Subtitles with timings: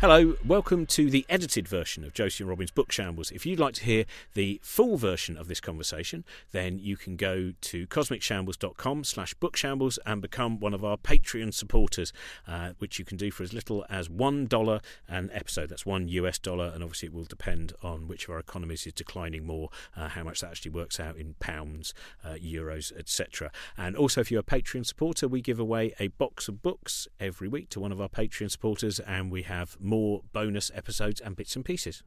[0.00, 3.32] Hello, welcome to the edited version of Josie and Robin's Book Shambles.
[3.32, 4.04] If you'd like to hear
[4.34, 10.22] the full version of this conversation, then you can go to cosmicshambles.com slash bookshambles and
[10.22, 12.12] become one of our Patreon supporters,
[12.46, 15.68] uh, which you can do for as little as $1 an episode.
[15.68, 18.92] That's one US dollar, and obviously it will depend on which of our economies is
[18.92, 21.92] declining more, uh, how much that actually works out in pounds,
[22.24, 23.50] uh, euros, etc.
[23.76, 27.48] And also, if you're a Patreon supporter, we give away a box of books every
[27.48, 31.56] week to one of our Patreon supporters, and we have more bonus episodes and bits
[31.56, 32.02] and pieces.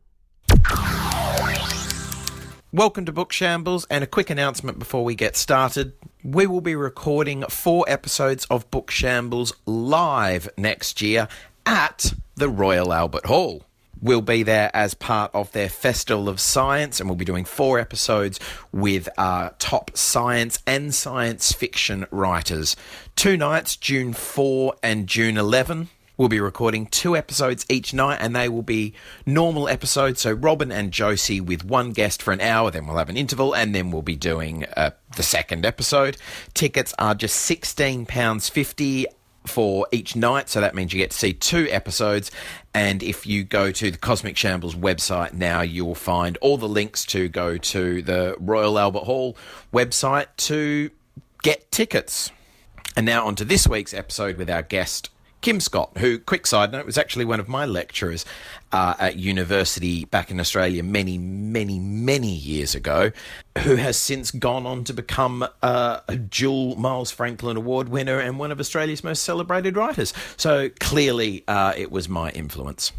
[2.74, 5.92] Welcome to Book Shambles, and a quick announcement before we get started.
[6.24, 11.28] We will be recording four episodes of Book Shambles live next year
[11.66, 13.66] at the Royal Albert Hall.
[14.02, 17.78] We'll be there as part of their Festival of Science, and we'll be doing four
[17.78, 18.40] episodes
[18.72, 22.76] with our top science and science fiction writers.
[23.16, 25.90] Two nights, June 4 and June 11.
[26.22, 28.94] We'll be recording two episodes each night, and they will be
[29.26, 30.22] normal episodes.
[30.22, 33.56] So, Robin and Josie with one guest for an hour, then we'll have an interval,
[33.56, 36.18] and then we'll be doing uh, the second episode.
[36.54, 39.06] Tickets are just £16.50
[39.48, 42.30] for each night, so that means you get to see two episodes.
[42.72, 47.04] And if you go to the Cosmic Shambles website now, you'll find all the links
[47.08, 49.36] to go to the Royal Albert Hall
[49.74, 50.92] website to
[51.42, 52.30] get tickets.
[52.96, 55.10] And now, on to this week's episode with our guest,
[55.42, 58.26] Kim Scott, who, quick side note, was actually one of my lecturers
[58.72, 63.12] uh, at university back in Australia many, many, many years ago,
[63.60, 68.38] who has since gone on to become uh, a dual Miles Franklin Award winner and
[68.38, 70.14] one of Australia's most celebrated writers.
[70.38, 72.92] So clearly, uh, it was my influence.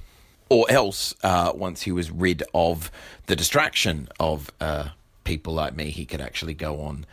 [0.48, 2.90] Or else, uh, once he was rid of
[3.26, 4.88] the distraction of uh,
[5.24, 7.06] people like me, he could actually go on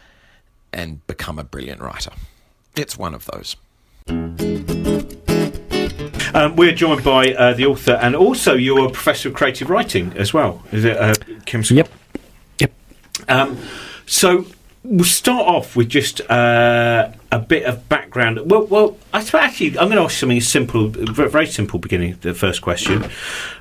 [0.73, 2.11] and become a brilliant writer.
[2.75, 3.55] It's one of those.
[6.33, 10.13] Um, we're joined by uh, the author and also you're a professor of creative writing
[10.15, 10.63] as well.
[10.71, 11.13] Is it uh,
[11.45, 11.77] Kim Scott?
[11.77, 11.89] Yep.
[12.59, 12.71] Yep.
[13.27, 13.57] Um,
[14.05, 14.45] so
[14.83, 18.49] we'll start off with just uh, a bit of background.
[18.49, 22.17] Well, well, I actually I'm going to ask something simple, very simple beginning.
[22.21, 23.09] The first question,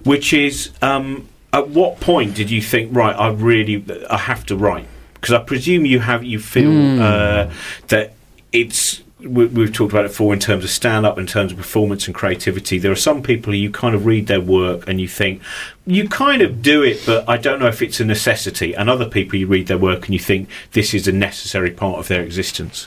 [0.04, 4.56] which is, um, at what point did you think, right, I really I have to
[4.56, 4.86] write?
[5.14, 7.52] Because I presume you have you feel mm.
[7.88, 8.14] that
[8.52, 11.58] it's we, have talked about it before in terms of stand up, in terms of
[11.58, 12.78] performance and creativity.
[12.78, 15.42] There are some people who you kind of read their work and you think,
[15.86, 18.74] you kind of do it, but I don't know if it's a necessity.
[18.74, 21.98] And other people, you read their work and you think this is a necessary part
[21.98, 22.86] of their existence.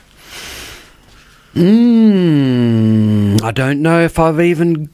[1.53, 4.89] Mm, I don't know if I've even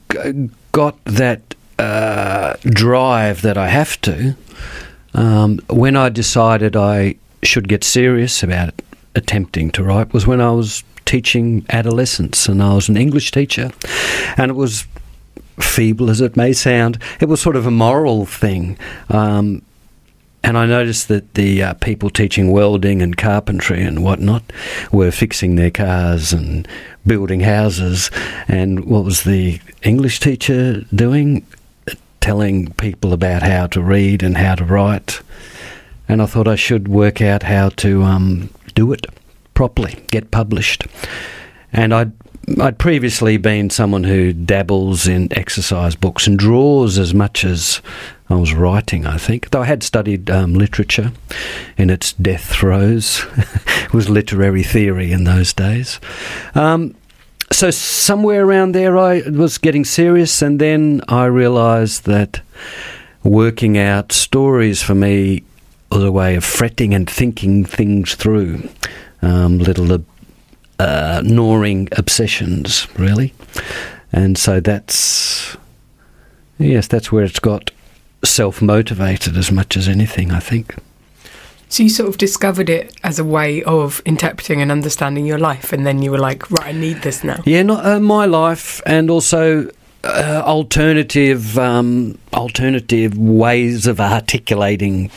[0.71, 4.35] got that uh, drive that I have to.
[5.13, 8.73] Um, when I decided I should get serious about
[9.13, 13.71] attempting to write was when I was teaching adolescents, and I was an English teacher,
[14.37, 14.85] and it was
[15.59, 18.77] feeble as it may sound, it was sort of a moral thing.
[19.09, 19.63] Um,
[20.43, 24.43] and I noticed that the uh, people teaching welding and carpentry and whatnot
[24.91, 26.67] were fixing their cars and
[27.05, 28.11] building houses.
[28.47, 31.45] And what was the English teacher doing?
[32.21, 35.21] Telling people about how to read and how to write.
[36.07, 39.05] And I thought I should work out how to um, do it
[39.57, 40.85] properly, get published.
[41.73, 42.11] And I'd
[42.61, 47.81] I'd previously been someone who dabbles in exercise books and draws as much as
[48.29, 49.49] I was writing, I think.
[49.49, 51.11] Though I had studied um, literature
[51.75, 55.99] in its death throes, it was literary theory in those days.
[56.53, 56.95] Um,
[57.51, 62.41] so, somewhere around there, I was getting serious, and then I realised that
[63.23, 65.43] working out stories for me
[65.91, 68.69] was a way of fretting and thinking things through
[69.21, 70.03] um, little
[70.79, 73.33] uh, gnawing obsessions, really.
[74.11, 75.57] And so that's,
[76.57, 77.71] yes, that's where it's got
[78.23, 80.75] self motivated as much as anything, I think.
[81.69, 85.73] So you sort of discovered it as a way of interpreting and understanding your life,
[85.73, 87.41] and then you were like, right, I need this now.
[87.45, 89.69] Yeah, not uh, my life, and also
[90.05, 95.11] uh, alternative um, alternative ways of articulating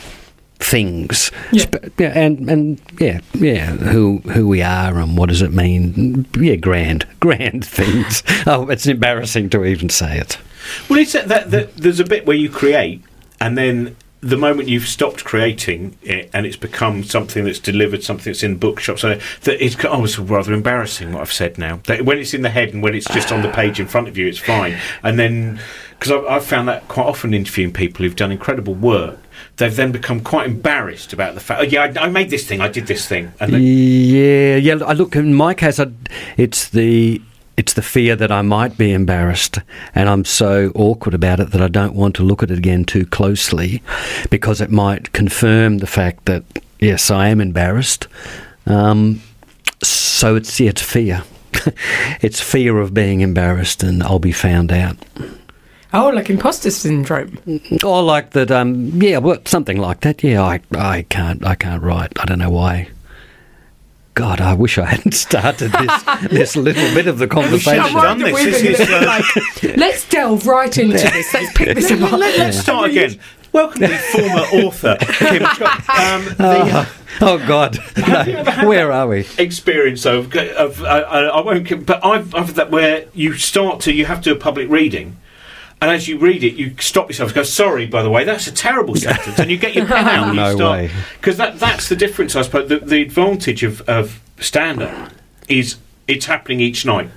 [0.63, 1.31] things.
[1.51, 1.65] Yeah.
[1.97, 2.13] yeah.
[2.15, 6.25] and and yeah, yeah, who who we are and what does it mean?
[6.37, 8.23] Yeah, grand, grand things.
[8.47, 10.37] oh, it's embarrassing to even say it.
[10.89, 13.03] Well, it's that, that, that there's a bit where you create,
[13.39, 18.31] and then the moment you've stopped creating it and it's become something that's delivered, something
[18.31, 21.81] that's in bookshops, that it's oh, it's rather embarrassing what I've said now.
[21.87, 23.55] That when it's in the head and when it's just on the ah.
[23.55, 24.77] page in front of you, it's fine.
[25.01, 25.59] And then
[25.99, 29.17] because I've, I've found that quite often interviewing people who've done incredible work,
[29.61, 31.61] they've then become quite embarrassed about the fact.
[31.61, 32.61] Oh, yeah, I, I made this thing.
[32.61, 33.31] I did this thing.
[33.39, 34.83] And yeah, yeah.
[34.83, 35.91] I look in my case, I,
[36.35, 37.21] it's the
[37.57, 39.59] it's the fear that I might be embarrassed,
[39.93, 42.85] and I'm so awkward about it that I don't want to look at it again
[42.85, 43.83] too closely,
[44.31, 46.43] because it might confirm the fact that
[46.79, 48.07] yes, I am embarrassed.
[48.65, 49.21] Um,
[49.83, 51.23] so it's yeah, it's fear.
[52.21, 54.97] it's fear of being embarrassed, and I'll be found out.
[55.93, 57.37] Oh, like imposter syndrome.
[57.83, 58.49] Or like that.
[58.49, 60.23] Um, yeah, well, something like that.
[60.23, 62.13] Yeah, I, I can't, I can't write.
[62.19, 62.89] I don't know why.
[64.13, 67.81] God, I wish I hadn't started this this little bit of the should conversation.
[67.81, 68.61] have done this.
[68.61, 71.33] This is, uh, like, let's delve right into this.
[71.33, 72.19] Let's pick this apart.
[72.19, 73.19] Let, us start again.
[73.53, 76.87] Welcome to the former author, Kim Um, the
[77.19, 78.67] Oh God, Have you ever no.
[78.69, 79.27] where are we?
[79.37, 83.93] experience of, of uh, I, I won't, but I've, I've that where you start to,
[83.93, 85.17] you have to do a public reading.
[85.81, 88.45] And as you read it, you stop yourself and go, sorry, by the way, that's
[88.45, 89.39] a terrible sentence.
[89.39, 90.91] And you get your pen out and No you start.
[91.19, 92.69] Because that, that's the difference, I suppose.
[92.69, 95.11] The, the advantage of, of stand up
[95.49, 97.09] is it's happening each night.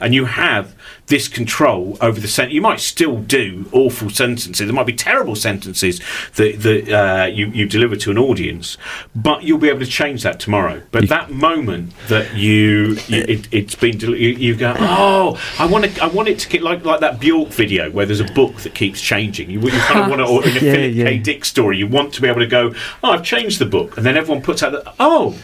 [0.00, 0.74] And you have
[1.06, 2.54] this control over the sentence.
[2.54, 4.66] You might still do awful sentences.
[4.66, 6.00] There might be terrible sentences
[6.34, 8.76] that, that uh, you, you deliver to an audience,
[9.14, 10.82] but you'll be able to change that tomorrow.
[10.90, 15.66] But that moment that you, you it, it's been, del- you, you go, oh, I
[15.66, 18.32] want to, I want it to get like like that Bjork video where there's a
[18.32, 19.50] book that keeps changing.
[19.50, 21.18] You, you kind of want to, or in a Yeah, Philip K.
[21.18, 24.04] Dick story, you want to be able to go, oh, I've changed the book, and
[24.04, 25.38] then everyone puts out that, oh.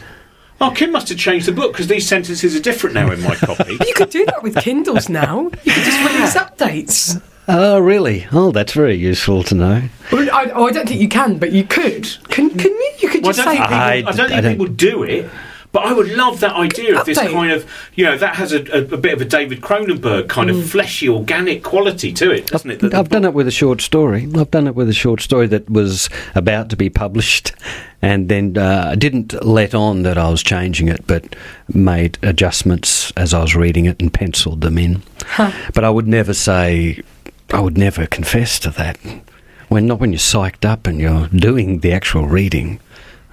[0.65, 3.35] Oh, Kim must have changed the book because these sentences are different now in my
[3.35, 3.77] copy.
[3.87, 5.41] You could do that with Kindles now.
[5.63, 7.21] You could just release updates.
[7.47, 8.25] Oh, really?
[8.31, 9.81] Oh, that's very useful to know.
[10.11, 12.05] Well, I, oh, I don't think you can, but you could.
[12.29, 12.91] Can, can you?
[12.99, 13.57] You could Well, I just don't say.
[13.57, 15.29] think people, I- I, don't think I don't- people do it,
[15.73, 17.31] but I would love that idea of this Update.
[17.33, 20.51] kind of, you know, that has a, a, a bit of a David Cronenberg kind
[20.51, 22.79] of fleshy, organic quality to it, doesn't it?
[22.79, 24.29] That the I've done it with a short story.
[24.37, 27.53] I've done it with a short story that was about to be published,
[28.03, 31.35] and then uh, didn't let on that I was changing it, but
[31.67, 35.01] made adjustments as I was reading it and penciled them in.
[35.73, 37.01] But I would never say,
[37.51, 38.97] I would never confess to that.
[39.69, 42.79] When not when you're psyched up and you're doing the actual reading.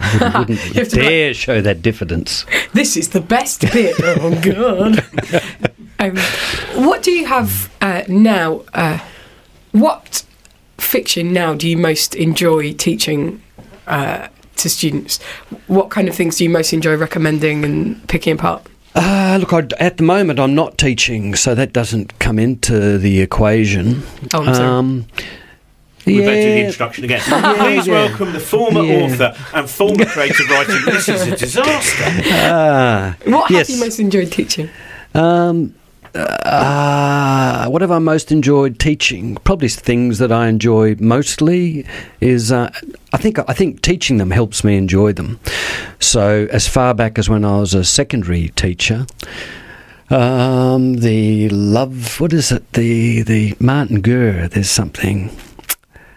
[0.20, 2.44] I wouldn't, You to like- dare show that diffidence.
[2.72, 3.96] This is the best bit.
[4.00, 5.04] Oh god.
[5.98, 6.16] um,
[6.86, 8.62] what do you have uh, now?
[8.72, 8.98] Uh,
[9.72, 10.24] what
[10.78, 13.42] fiction now do you most enjoy teaching
[13.88, 15.20] uh, to students?
[15.66, 18.66] What kind of things do you most enjoy recommending and picking apart?
[18.94, 23.20] Uh, look, I, at the moment I'm not teaching, so that doesn't come into the
[23.20, 24.02] equation.
[24.32, 24.68] Oh, I'm sorry.
[24.68, 25.06] Um,
[26.06, 27.20] We better do the yeah, introduction again.
[27.58, 27.92] Please yeah.
[28.08, 29.02] welcome the former Yeah.
[29.04, 30.78] author and former creative writer.
[30.86, 32.04] This is a disaster.
[32.32, 33.70] ah, What have yes.
[33.70, 34.68] you most enjoyed teaching?
[35.14, 35.74] Um,
[36.14, 39.36] uh, what have I most enjoyed teaching?
[39.44, 41.86] Probably things that I enjoy mostly
[42.20, 42.70] is uh,
[43.12, 45.38] I think I think teaching them helps me enjoy them.
[46.00, 49.06] So as far back as when I was a secondary teacher,
[50.08, 54.48] um, the love what is it the the Martin Gurr?
[54.48, 55.30] There's something.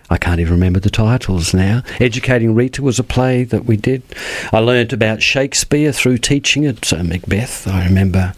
[0.10, 1.82] I can't even remember the titles now.
[2.00, 4.04] Educating Rita was a play that we did.
[4.52, 6.92] I learnt about Shakespeare through teaching it.
[6.92, 8.34] Macbeth, I remember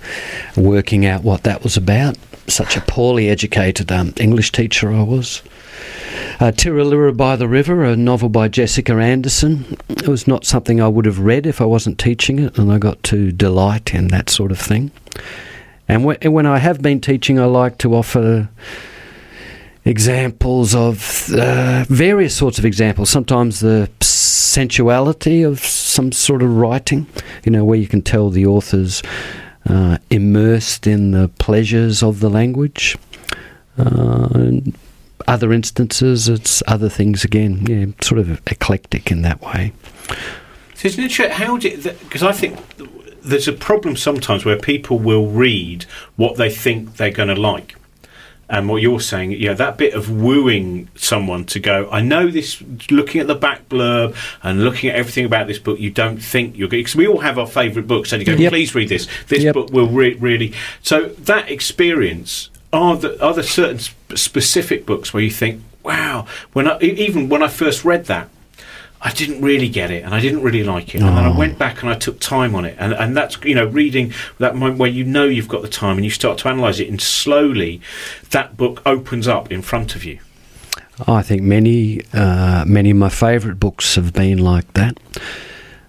[0.56, 2.18] working out what that was about.
[2.48, 5.42] Such a poorly educated um, English teacher I was.
[6.40, 9.78] Uh, Tirra Lirra by the River, a novel by Jessica Anderson.
[9.90, 12.78] It was not something I would have read if I wasn't teaching it, and I
[12.78, 14.92] got to delight in that sort of thing.
[15.88, 18.50] And and when I have been teaching, I like to offer
[19.85, 23.09] examples of uh, various sorts of examples.
[23.09, 27.07] Sometimes the sensuality of some sort of writing,
[27.44, 29.04] you know, where you can tell the author's
[29.68, 32.97] uh, immersed in the pleasures of the language.
[33.77, 34.51] Uh,
[35.27, 37.65] other instances, it's other things again.
[37.65, 39.73] Yeah, sort of eclectic in that way.
[40.75, 41.31] So isn't it?
[41.31, 42.59] How did because I think
[43.23, 47.75] there's a problem sometimes where people will read what they think they're going to like.
[48.47, 52.61] And what you're saying, yeah, that bit of wooing someone to go, I know this,
[52.92, 56.56] looking at the back blurb and looking at everything about this book, you don't think
[56.56, 58.52] you're going because we all have our favourite books, and you go, Yep.
[58.52, 59.07] please read this.
[59.30, 59.54] This Yep.
[59.56, 60.54] book will re- really.
[60.83, 66.28] So that experience, are there, are there certain sp- specific books where you think, wow,
[66.54, 68.30] when I, even when I first read that,
[69.06, 71.02] I didn't really get it, and I didn't really like it.
[71.02, 71.38] And then I Oh.
[71.38, 74.56] went back and I took time on it, and and that's you know reading that
[74.56, 77.00] moment where you know you've got the time and you start to analyse it, and
[77.00, 77.80] slowly
[78.31, 80.18] that book opens up in front of you.
[81.07, 84.97] I think many, uh, many of my favourite books have been like that.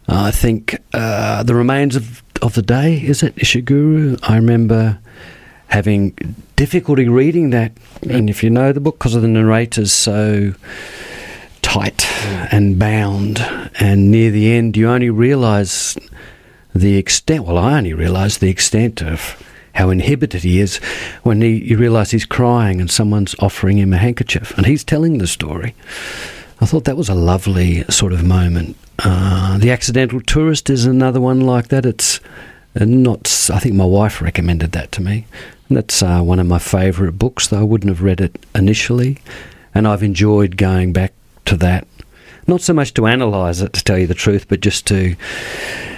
[0.09, 4.19] I think uh, the remains of of the day is it Ishiguro.
[4.23, 4.99] I remember
[5.69, 6.13] having
[6.57, 7.73] difficulty reading that,
[8.11, 10.53] and if you know the book, because of the narrator's so
[11.77, 12.07] tight
[12.53, 13.39] and bound,
[13.79, 15.97] and near the end, you only realise
[16.75, 17.45] the extent.
[17.45, 19.43] Well, I only realised the extent of
[19.75, 20.79] how inhibited he is
[21.23, 25.19] when he, you realise he's crying and someone's offering him a handkerchief and he's telling
[25.19, 25.75] the story.
[26.63, 28.77] I thought that was a lovely sort of moment.
[29.01, 31.85] Uh, the Accidental Tourist is another one like that.
[31.85, 32.21] It's
[32.81, 33.51] uh, not.
[33.53, 35.27] I think my wife recommended that to me.
[35.69, 37.49] And that's uh, one of my favourite books.
[37.49, 39.19] Though I wouldn't have read it initially,
[39.75, 41.13] and I've enjoyed going back
[41.47, 41.87] to that.
[42.47, 45.17] Not so much to analyse it, to tell you the truth, but just to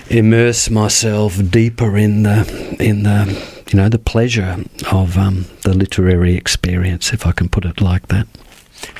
[0.08, 6.36] immerse myself deeper in the in the you know the pleasure of um, the literary
[6.36, 8.26] experience, if I can put it like that.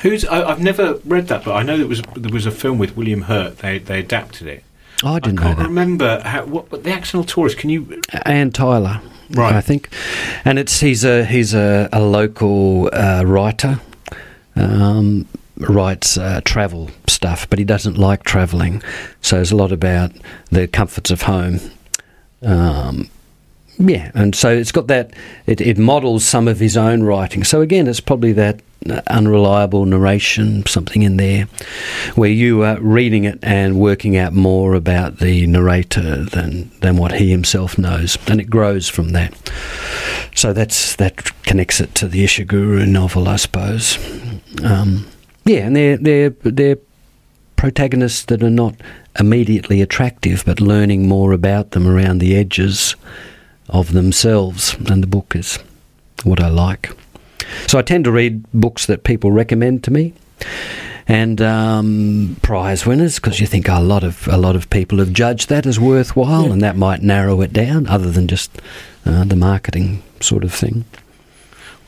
[0.03, 2.77] Who's I, have never read that, but I know there was there was a film
[2.77, 3.59] with William Hurt.
[3.59, 4.63] They they adapted it.
[5.03, 5.69] Oh, I didn't I can't know that.
[5.69, 7.57] remember how, what, what the accidental tourist.
[7.57, 8.01] Can you?
[8.25, 9.01] Anne Tyler,
[9.31, 9.53] Right.
[9.55, 9.89] I think,
[10.43, 13.79] and it's he's a he's a, a local uh, writer.
[14.55, 15.27] Um,
[15.59, 18.81] writes uh, travel stuff, but he doesn't like travelling.
[19.21, 20.11] So there's a lot about
[20.51, 21.59] the comforts of home.
[22.41, 23.09] Um,
[23.77, 25.13] yeah, and so it's got that.
[25.45, 27.45] It, it models some of his own writing.
[27.45, 31.45] So again, it's probably that uh, unreliable narration, something in there,
[32.15, 37.13] where you are reading it and working out more about the narrator than than what
[37.13, 39.33] he himself knows, and it grows from that.
[40.35, 43.97] So that's that connects it to the Ishiguro novel, I suppose.
[44.61, 45.07] Um,
[45.49, 46.77] yeah, and they're they're they're
[47.55, 48.75] protagonists that are not
[49.19, 52.95] immediately attractive, but learning more about them around the edges
[53.67, 55.59] of themselves, and the book is
[56.23, 56.91] what I like.
[57.67, 60.13] So I tend to read books that people recommend to me,
[61.07, 64.99] and um, prize winners because you think oh, a lot of a lot of people
[64.99, 66.53] have judged that as worthwhile, Yeah.
[66.53, 68.51] and that might narrow it down, other than just
[69.05, 70.85] uh, the marketing sort of thing.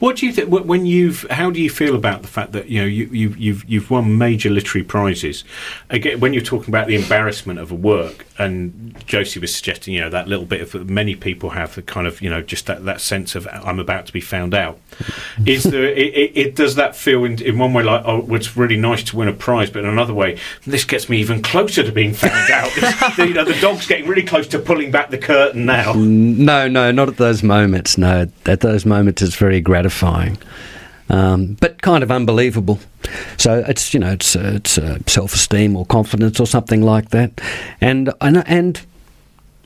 [0.02, 1.28] What do you think when you've?
[1.30, 4.18] How do you feel about the fact that you know you, you you've you've won
[4.18, 5.44] major literary prizes?
[5.92, 10.02] Again, when you're talking about the embarrassment of a work, and Josie was suggesting, you
[10.02, 12.84] know, that little bit of many people have the kind of you know just that,
[12.86, 14.80] that sense of I'm about to be found out.
[15.46, 15.86] Is there?
[15.86, 19.04] It, it, it does that feel in, in one way like oh, it's really nice
[19.04, 22.14] to win a prize, but in another way, this gets me even closer to being
[22.14, 22.72] found out.
[22.72, 25.94] the, you know, the dog's getting really close to pulling back the curtain now.
[25.94, 28.00] No, no, not at those moments.
[28.00, 29.91] No, at those moments it's very gratifying,
[31.12, 32.80] um, but kind of unbelievable.
[33.38, 37.42] So it's you know it's uh, it's uh, self-esteem or confidence or something like that,
[37.82, 38.82] and and and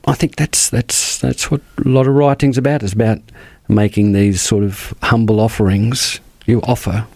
[0.06, 2.82] I think that's that's that's what a lot of writing's about.
[2.82, 3.20] It's about
[3.68, 7.06] making these sort of humble offerings you offer.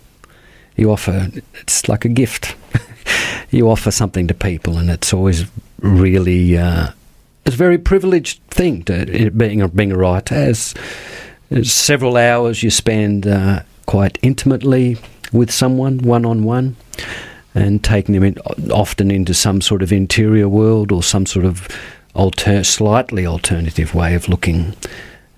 [0.77, 1.31] You offer.
[1.61, 2.55] It's like a gift.
[3.51, 5.45] you offer something to people, and it's always
[5.81, 6.57] really.
[6.57, 6.91] Uh,
[7.47, 10.35] it's a very privileged thing to being a, being a writer.
[10.35, 10.75] As
[11.63, 14.97] several hours you spend uh, quite intimately
[15.33, 16.77] with someone, one on one,
[17.55, 18.39] and taking them in,
[18.71, 21.69] often into some sort of interior world or some sort of
[22.15, 24.75] alter, slightly alternative way of looking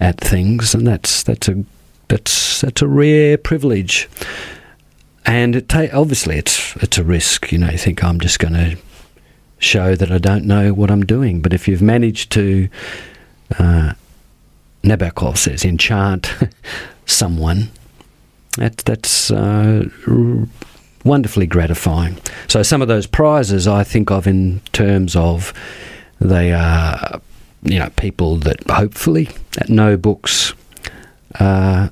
[0.00, 1.64] at things, and that's that's a
[2.08, 4.08] that's that's a rare privilege.
[5.24, 7.52] And it ta- obviously it's it's a risk.
[7.52, 8.76] You know, you think I'm just going to
[9.58, 11.40] show that I don't know what I'm doing.
[11.40, 12.68] But if you've managed to,
[13.58, 13.92] uh,
[14.82, 16.34] Nabokov says, enchant
[17.06, 17.70] someone,
[18.58, 19.84] that, that's uh,
[21.04, 22.18] wonderfully gratifying.
[22.48, 25.52] So some of those prizes I think of in terms of
[26.20, 27.20] they are,
[27.62, 29.30] you know, people that hopefully
[29.68, 30.52] know books,
[31.38, 31.88] uh,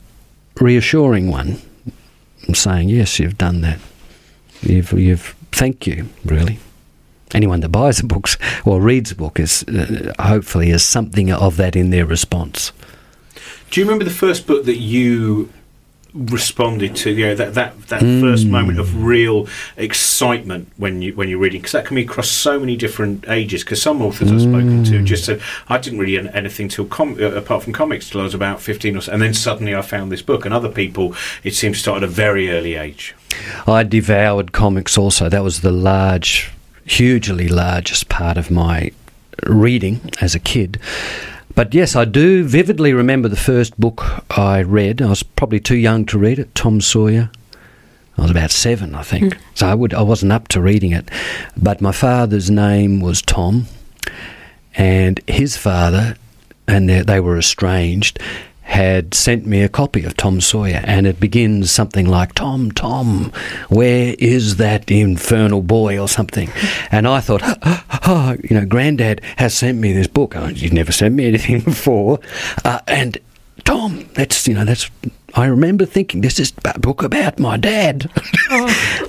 [0.61, 1.61] reassuring one,
[2.53, 3.79] saying, yes, you've done that.
[4.63, 6.59] You've, you've, thank you, really
[7.35, 8.29] anyone that buys a book
[8.65, 12.73] or reads a book is uh, hopefully has something of that in their response.
[13.71, 15.49] Do you remember the first book that you
[16.13, 17.11] responded to?
[17.11, 18.51] You know that that, that first Mm.
[18.51, 19.47] moment of real
[19.77, 23.63] excitement when you when you're reading because that can be across so many different ages.
[23.63, 27.17] Because some authors I've spoken to just said I didn't read an- anything till com-
[27.21, 29.83] uh, apart from comics till I was about fifteen or so, and then suddenly I
[29.83, 30.45] found this book.
[30.45, 33.15] And other people, it seems, to start at a very early age.
[33.69, 35.29] I devoured comics also.
[35.29, 36.51] That was the large,
[36.85, 38.91] hugely largest part of my
[39.47, 40.81] reading as a kid.
[41.61, 45.03] But yes, I do vividly remember the first book I read.
[45.03, 47.31] I was probably too young to read it, Tom Sawyer.
[48.17, 49.35] I was about seven, I think.
[49.35, 49.41] Hmm.
[49.57, 51.11] So I would I wasn't up to reading it.
[51.59, 53.67] But my father's name was Tom,
[54.75, 56.17] and his father,
[56.67, 58.19] and they, they were estranged,
[58.71, 63.33] had sent me a copy of Tom Sawyer, and it begins something like Tom, Tom,
[63.69, 66.49] where is that infernal boy or something?
[66.93, 67.43] And I thought,
[68.49, 70.37] you know, Granddad has sent me this book.
[70.37, 72.21] Oh, you've never sent me anything before,
[72.65, 73.19] uh, and
[73.65, 74.89] Tom, that's you know, that's.
[75.35, 78.09] I remember thinking this is a book about my dad.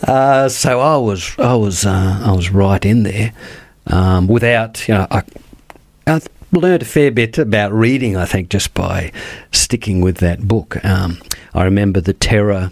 [0.07, 3.33] uh, so I was, I was, uh, I was right in there,
[3.87, 5.21] um, without you know, I,
[6.07, 6.19] I
[6.51, 9.11] learned a fair bit about reading, I think, just by
[9.51, 10.83] sticking with that book.
[10.83, 11.19] Um,
[11.53, 12.71] I remember the terror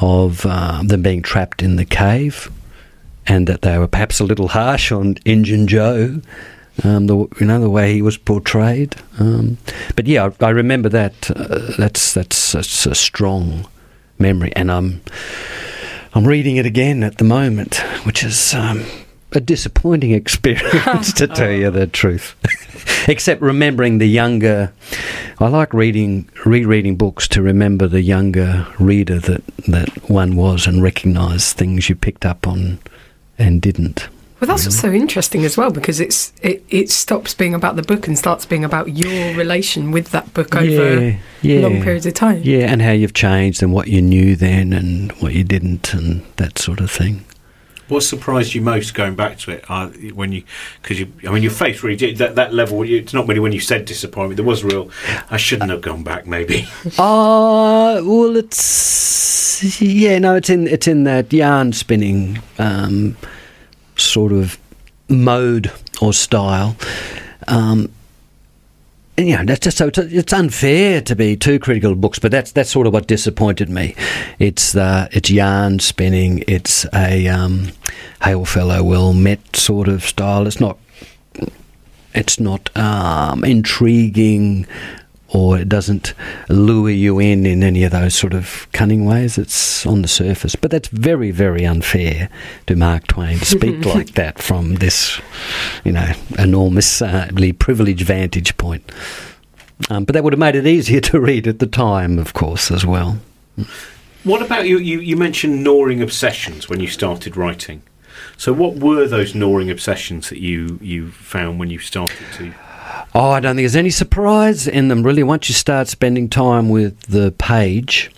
[0.00, 2.50] of uh, them being trapped in the cave
[3.26, 6.20] and that they were perhaps a little harsh on Injun Joe.
[6.84, 9.58] Um, the you know the way he was portrayed, um,
[9.96, 11.28] but yeah, I, I remember that.
[11.28, 13.66] Uh, that's, that's that's a strong
[14.16, 15.00] memory, and I'm
[16.14, 18.84] I'm reading it again at the moment, which is um,
[19.32, 22.34] a disappointing experience to tell you the truth.
[23.08, 24.72] Except remembering the younger,
[25.38, 30.82] I like reading, rereading books to remember the younger reader that that one was and
[30.82, 32.78] recognise things you picked up on
[33.38, 34.08] and didn't.
[34.40, 37.82] Well, that's what's so interesting as well because it's it, it stops being about the
[37.82, 41.60] book and starts being about your relation with that book over Yeah, yeah.
[41.60, 42.42] long periods of time.
[42.44, 46.24] Yeah, and how you've changed and what you knew then and what you didn't and
[46.36, 47.24] that sort of thing.
[47.88, 50.42] What surprised you most going back to it uh, when you?
[50.82, 52.34] Because you, I mean, your face really did that.
[52.34, 54.36] That level, you- it's not really when you said disappointment.
[54.36, 54.90] There was real.
[55.30, 56.26] I shouldn't have gone back.
[56.26, 56.68] Maybe.
[56.98, 63.16] Uh well, it's yeah, no, it's in it's in that yarn spinning um,
[63.96, 64.58] sort of
[65.08, 66.76] mode or style.
[67.48, 67.90] Um,
[69.24, 72.52] know, that's just so it's, it's unfair to be too critical of books, but that's
[72.52, 73.94] that's sort of what disappointed me.
[74.38, 76.44] It's uh, it's yarn spinning.
[76.46, 77.70] It's a um,
[78.22, 80.46] hail fellow well met sort of style.
[80.46, 80.78] It's not
[82.14, 84.66] it's not um, intriguing
[85.30, 86.14] or it doesn't
[86.48, 89.36] lure you in in any of those sort of cunning ways.
[89.36, 90.56] It's on the surface.
[90.56, 92.30] But that's very, very unfair
[92.66, 95.20] to Mark Twain to speak like that from this,
[95.84, 98.90] you know, enormously privileged vantage point.
[99.90, 102.70] Um, but that would have made it easier to read at the time, of course,
[102.70, 103.18] as well.
[104.24, 104.78] What about you?
[104.78, 107.82] You, you mentioned gnawing obsessions when you started writing.
[108.36, 112.52] So, what were those gnawing obsessions that you you found when you started to?
[113.14, 115.22] Oh, I don't think there's any surprise in them, really.
[115.22, 118.10] Once you start spending time with the page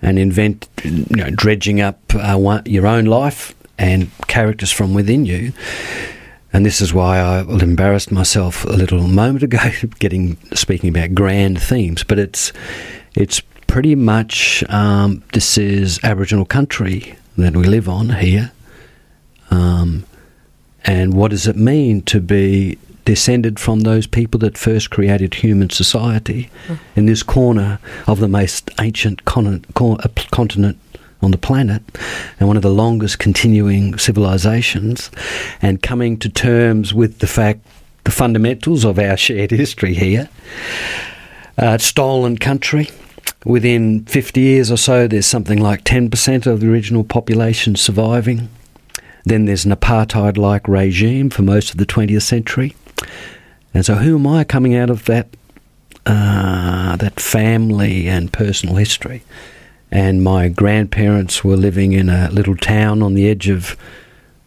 [0.00, 5.26] and invent, you know, dredging up uh, one, your own life and characters from within
[5.26, 5.52] you.
[6.52, 9.58] And this is why I embarrassed myself a little moment ago,
[9.98, 12.02] getting speaking about grand themes.
[12.02, 12.52] But it's
[13.14, 18.52] it's pretty much um, this is Aboriginal country that we live on here.
[19.50, 20.04] Um,
[20.84, 25.70] and what does it mean to be descended from those people that first created human
[25.70, 26.50] society
[26.96, 30.78] in this corner of the most ancient con- con- uh, continent
[31.22, 31.82] on the planet
[32.38, 35.10] and one of the longest continuing civilizations
[35.60, 37.60] and coming to terms with the fact
[38.04, 40.28] the fundamentals of our shared history here.
[41.58, 42.88] Uh, stolen country.
[43.44, 48.48] Within 50 years or so there's something like 10% of the original population surviving.
[49.24, 52.74] Then there's an apartheid like regime for most of the 20th century.
[53.72, 55.28] And so, who am I coming out of that,
[56.06, 59.22] uh, that family and personal history?
[59.92, 63.76] And my grandparents were living in a little town on the edge of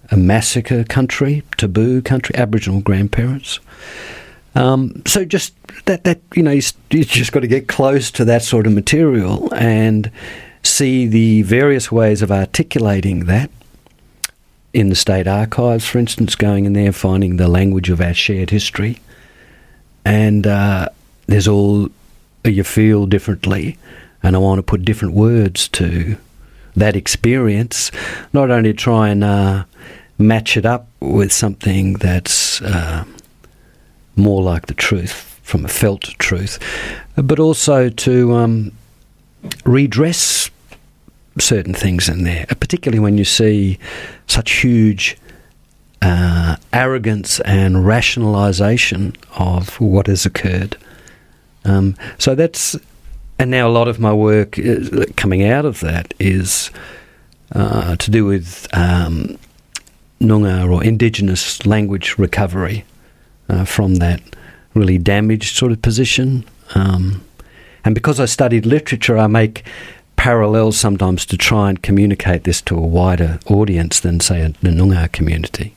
[0.10, 3.60] a massacre country, taboo country, Aboriginal grandparents.
[4.56, 6.62] Um, so just that that you know you,
[6.92, 10.12] you just got to get close to that sort of material and
[10.62, 13.50] see the various ways of articulating that
[14.74, 18.50] in the state archives, for instance, going in there finding the language of our shared
[18.50, 19.00] history,
[20.04, 20.90] and uh,
[21.28, 21.90] there's all
[22.44, 23.78] you feel differently,
[24.22, 26.18] and I want to put different words to
[26.76, 27.92] that experience,
[28.34, 29.66] not only try and uh,
[30.18, 33.06] match it up with something that's uh,
[34.16, 36.60] more like the truth from a felt truth,
[37.16, 38.72] but also to um,
[39.66, 40.50] redress
[41.40, 43.80] certain things in there, particularly when you see
[44.28, 45.18] such huge
[46.02, 50.78] uh, arrogance and rationalisation of what has occurred.
[51.66, 52.76] Um, so that's,
[53.40, 56.72] and now a lot of my work is, coming out of that is
[57.54, 59.38] uh, to do with um,
[60.20, 62.86] Noongar or Indigenous language recovery
[63.50, 64.22] uh, from that
[64.74, 66.44] really damaged sort of position.
[66.76, 67.24] Um,
[67.86, 69.64] and because I studied literature, I make
[70.24, 75.12] parallels sometimes to try and communicate this to a wider audience than, say, the Noongar
[75.12, 75.76] community.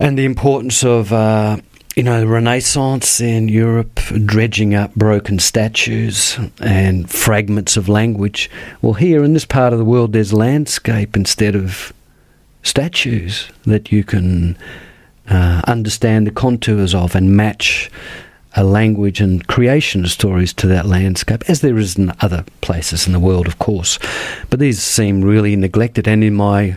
[0.00, 1.58] And the importance of, uh,
[1.96, 8.50] you know, the Renaissance in Europe, dredging up broken statues and fragments of language.
[8.80, 11.92] Well, here in this part of the world, there's landscape instead of
[12.62, 14.56] statues that you can
[15.28, 17.90] uh, understand the contours of and match
[18.54, 23.12] a language and creation stories to that landscape, as there is in other places in
[23.12, 23.98] the world, of course.
[24.50, 26.76] But these seem really neglected, and in my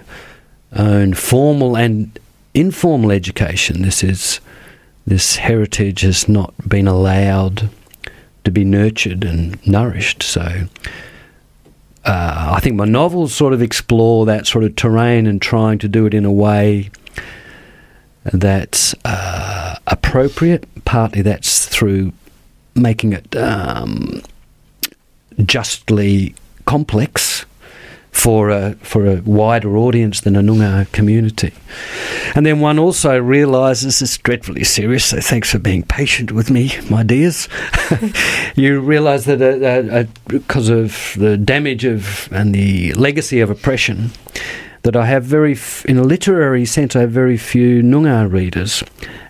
[0.73, 2.17] own formal and
[2.53, 4.39] informal education, this is
[5.07, 7.69] this heritage has not been allowed
[8.43, 10.23] to be nurtured and nourished.
[10.23, 10.67] So
[12.05, 15.87] uh, I think my novels sort of explore that sort of terrain and trying to
[15.87, 16.89] do it in a way
[18.33, 20.67] that's uh, appropriate.
[20.85, 22.13] Partly that's through
[22.75, 24.21] making it um,
[25.45, 26.35] justly
[26.65, 27.45] complex
[28.15, 31.51] for a for a wider audience than a Noongar community.
[32.33, 35.05] And then one also realises it's dreadfully serious.
[35.05, 37.49] So thanks for being patient with me, my dears.
[38.55, 43.49] you realise that uh, uh, uh, because of the damage of and the legacy of
[43.49, 44.11] oppression.
[44.85, 48.83] That I have very, f- in a literary sense, I have very few Noongar readers,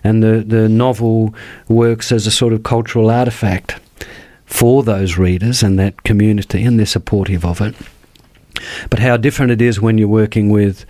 [0.04, 1.34] and the, the novel
[1.66, 3.80] works as a sort of cultural artefact
[4.44, 7.74] for those readers and that community, and they're supportive of it.
[8.90, 10.84] But how different it is when you're working with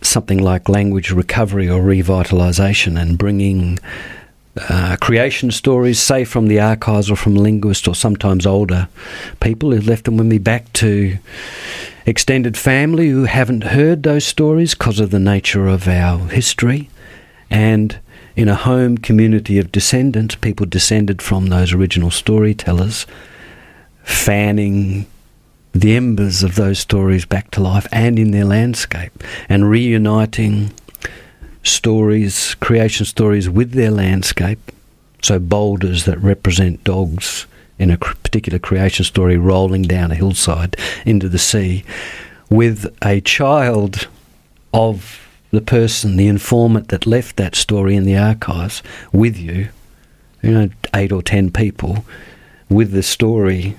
[0.00, 3.78] something like language recovery or revitalisation and bringing
[4.56, 8.88] uh, creation stories, say from the archives or from linguists or sometimes older
[9.40, 11.16] people who've left them with me back to
[12.06, 16.90] extended family who haven't heard those stories because of the nature of our history.
[17.48, 17.98] And
[18.36, 23.06] in a home community of descendants, people descended from those original storytellers,
[24.02, 25.06] fanning
[25.72, 29.12] the embers of those stories back to life and in their landscape
[29.48, 30.72] and reuniting
[31.62, 34.72] stories, creation stories with their landscape.
[35.22, 37.46] So, boulders that represent dogs
[37.78, 41.84] in a particular creation story rolling down a hillside into the sea
[42.48, 44.08] with a child
[44.72, 49.68] of the person, the informant that left that story in the archives with you,
[50.42, 52.04] you know, eight or ten people
[52.68, 53.76] with the story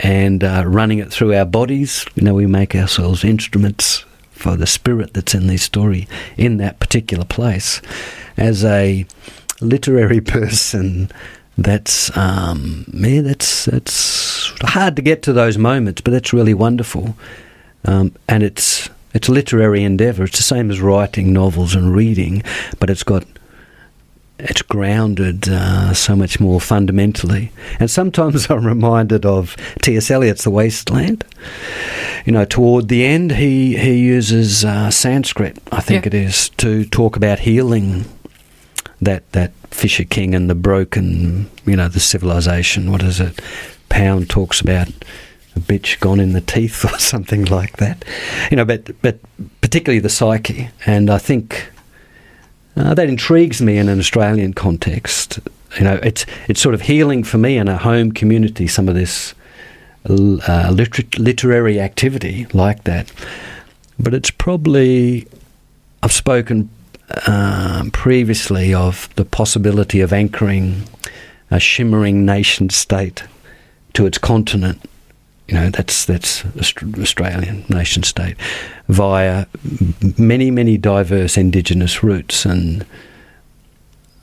[0.00, 2.06] and uh, running it through our bodies.
[2.14, 4.04] You know, we make ourselves instruments
[4.42, 7.80] for the spirit that's in this story in that particular place.
[8.36, 9.06] As a
[9.60, 11.10] literary person,
[11.56, 17.16] that's um, yeah, that's it's hard to get to those moments, but that's really wonderful,
[17.84, 20.24] um, and it's it's a literary endeavour.
[20.24, 22.42] It's the same as writing novels and reading,
[22.80, 23.24] but it's got
[24.38, 27.52] it's grounded uh, so much more fundamentally.
[27.78, 30.10] And sometimes I'm reminded of T.S.
[30.10, 31.24] Eliot's The Wasteland.
[32.24, 36.08] You know, toward the end, he he uses uh, Sanskrit, I think Yeah.
[36.08, 38.04] it is, to talk about healing
[39.00, 42.90] that that Fisher King and the broken, you know, the civilization.
[42.92, 43.40] What is it?
[43.88, 44.88] Pound talks about
[45.56, 48.04] a bitch gone in the teeth or something like that.
[48.50, 49.18] You know, but but
[49.60, 51.70] particularly the psyche, and I think
[52.76, 55.40] uh, that intrigues me in an Australian context.
[55.78, 58.68] You know, it's it's sort of healing for me in a home community.
[58.68, 59.34] Some of this
[60.08, 63.12] uh, liter- literary activity like that,
[63.98, 65.26] but it's probably
[66.02, 66.70] I've spoken
[67.26, 70.84] um, previously of the possibility of anchoring
[71.50, 73.24] a shimmering nation state
[73.92, 74.80] to its continent.
[75.48, 76.44] You know, that's that's
[76.98, 78.36] Australian nation state
[78.88, 79.46] via
[80.16, 82.86] many many diverse indigenous roots, and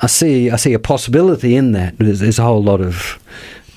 [0.01, 1.97] I see I see a possibility in that.
[1.99, 3.19] There's, there's a whole lot of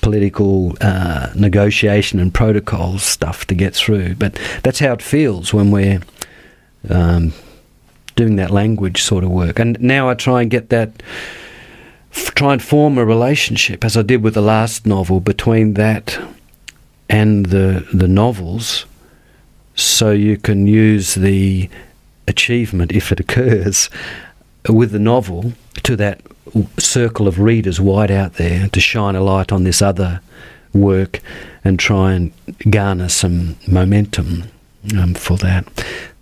[0.03, 5.71] political uh, negotiation and protocol stuff to get through, but that's how it feels when
[5.71, 6.01] we're
[6.89, 7.33] um,
[8.15, 9.59] doing that language sort of work.
[9.59, 11.01] And now I try and get that,
[12.11, 16.19] f- try and form a relationship, as I did with the last novel, between that
[17.09, 18.85] and the the novels,
[19.75, 21.69] so you can use the
[22.27, 23.89] achievement, if it occurs,
[24.69, 26.21] with the novel to that
[26.77, 30.21] circle of readers wide out there to shine a light on this other
[30.73, 31.19] work
[31.63, 32.31] and try and
[32.69, 34.43] garner some momentum
[34.97, 35.65] um, for that.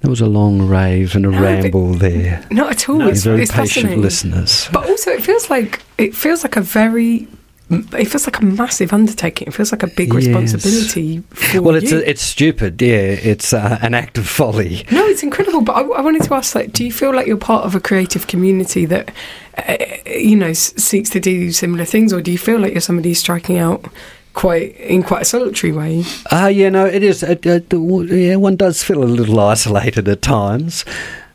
[0.02, 2.46] There was a long rave and a No, ramble there.
[2.50, 2.98] Not at all.
[2.98, 4.68] No, it's, very it's patient listeners.
[4.72, 7.28] But also, it feels like it feels like a very.
[7.72, 9.48] It feels like a massive undertaking.
[9.48, 10.26] It feels like a big Yes.
[10.26, 12.00] responsibility for Well, it's you.
[12.00, 12.82] it's stupid.
[12.82, 12.98] Yeah,
[13.32, 14.86] it's uh, an act of folly.
[14.92, 15.62] no, it's incredible.
[15.62, 17.80] But I, I wanted to ask, like, do you feel like you're part of a
[17.80, 19.12] creative community that,
[19.58, 22.82] uh, you know, s- seeks to do similar things, or do you feel like you're
[22.82, 23.86] somebody striking out
[24.34, 26.04] quite in quite a solitary way?
[26.32, 27.24] Ah, yeah, no, it is.
[27.24, 30.84] It, it, yeah, one does feel a little isolated at times,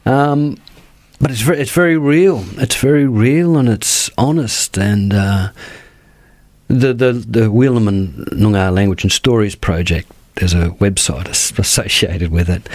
[0.05, 0.59] um,
[1.21, 2.45] but it's very, it's very real.
[2.59, 4.77] It's very real and it's honest.
[4.77, 5.49] And uh,
[6.69, 10.11] the the the Wirlomin Noongar Language and Stories project.
[10.37, 12.69] There's a website associated with it.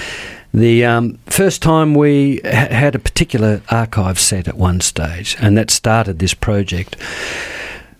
[0.54, 5.58] The um, first time we ha- had a particular archive set at one stage, and
[5.58, 6.98] that started this project.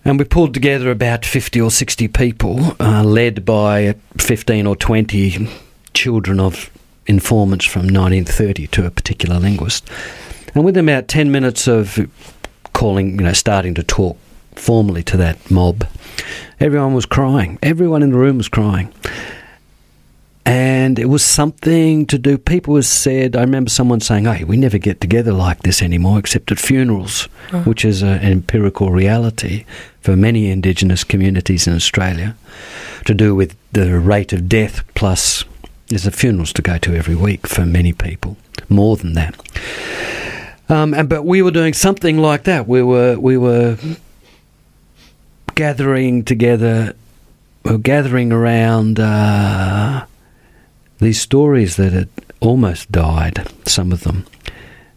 [0.04, 5.48] And we pulled together about 50 or 60 people, uh, led by 15 or 20
[5.94, 6.70] children of
[7.06, 9.88] informants from 1930 to a particular linguist.
[10.56, 11.98] And within about 10 minutes of
[12.72, 14.18] calling, you know, starting to talk
[14.54, 15.86] formally to that mob,
[16.60, 17.58] everyone was crying.
[17.62, 18.92] Everyone in the room was crying.
[20.44, 22.36] And it was something to do.
[22.36, 26.18] People have said, I remember someone saying, Hey, we never get together like this anymore
[26.18, 27.60] except at funerals, Oh.
[27.60, 29.64] which is a, an empirical reality
[30.00, 32.34] for many Indigenous communities in Australia
[33.04, 35.44] to do with the rate of death plus
[35.88, 38.36] there's the funerals to go to every week for many people,
[38.68, 39.34] more than that.
[40.68, 42.66] Um, and but we were doing something like that.
[42.66, 43.76] We were we were
[45.54, 46.94] gathering together,
[47.64, 50.04] we were gathering around uh,
[50.98, 52.08] these stories that had
[52.40, 53.46] almost died.
[53.66, 54.26] Some of them,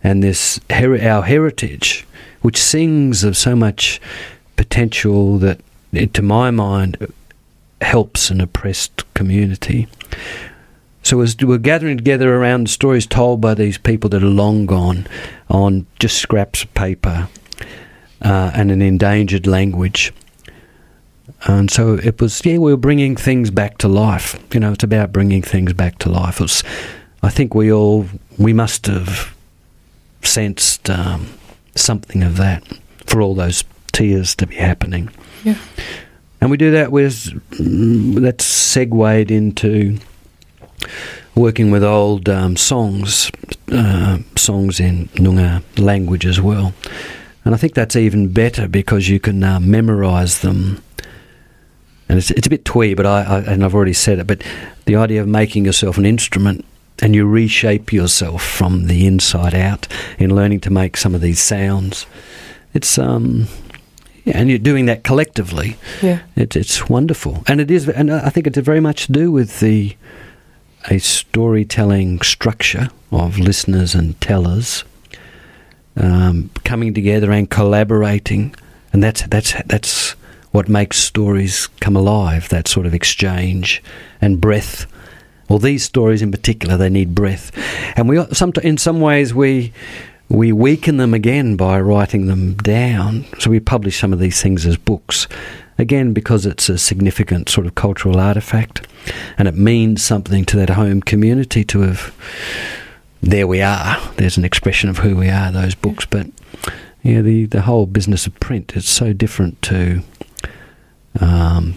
[0.03, 2.05] and this heri- our heritage,
[2.41, 4.01] which sings of so much
[4.55, 5.61] potential that,
[6.13, 7.11] to my mind,
[7.81, 9.87] helps an oppressed community.
[11.03, 15.05] So as we're gathering together around stories told by these people that are long gone
[15.49, 17.27] on just scraps of paper
[18.21, 20.11] uh, and an endangered language.
[21.47, 24.35] And so it was, yeah, we were bringing things back to life.
[24.53, 26.39] You know, it's about bringing things back to life.
[26.39, 26.63] It was,
[27.21, 29.35] I think we all, we must have
[30.23, 31.27] sensed um,
[31.75, 32.63] something of that
[33.05, 35.09] for all those tears to be happening.
[35.43, 35.57] Yeah.
[36.41, 37.31] And we do that with,
[38.21, 39.99] that's segued into
[41.35, 43.31] working with old um, songs,
[43.71, 46.73] uh, songs in Noongar language as well.
[47.43, 50.81] And I think that's even better because you can uh, memorise them.
[52.07, 54.27] And it's, it's a bit twee, but I, I and I've already said it.
[54.27, 54.43] But
[54.85, 56.65] the idea of making yourself an instrument
[56.99, 59.87] and you reshape yourself from the inside out
[60.17, 62.05] in learning to make some of these sounds.
[62.73, 63.47] It's um,
[64.23, 65.77] yeah, and you're doing that collectively.
[66.01, 66.21] Yeah.
[66.35, 69.59] It, it's wonderful, and it is, and I think it's very much to do with
[69.59, 69.95] the
[70.89, 74.83] a storytelling structure of listeners and tellers
[75.97, 78.55] um, coming together and collaborating,
[78.93, 80.15] and that's that's that's
[80.55, 82.47] what makes stories come alive.
[82.47, 83.83] That sort of exchange
[84.21, 84.87] and breath.
[85.49, 87.51] Well, these stories in particular, they need breath,
[87.97, 89.73] and we some in some ways we
[90.29, 93.25] we weaken them again by writing them down.
[93.37, 95.27] So we publish some of these things as books,
[95.77, 98.87] again because it's a significant sort of cultural artifact,
[99.37, 102.15] and it means something to that home community to have.
[103.21, 103.97] There we are.
[104.15, 105.51] There's an expression of who we are.
[105.51, 106.27] Those books, but
[107.03, 110.01] yeah, the the whole business of print is so different to
[111.21, 111.75] um,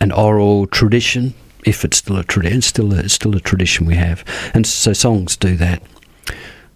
[0.00, 1.34] an oral tradition.
[1.64, 4.66] If it's still a tradition, it's still a, it's still a tradition we have, and
[4.66, 5.82] so songs do that